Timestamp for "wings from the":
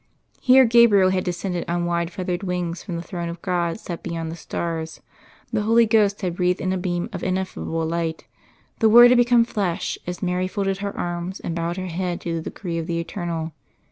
2.41-3.03